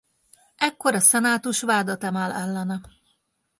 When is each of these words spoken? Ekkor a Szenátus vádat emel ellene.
Ekkor 0.57 0.93
a 0.93 0.99
Szenátus 0.99 1.61
vádat 1.61 2.03
emel 2.03 2.31
ellene. 2.31 2.81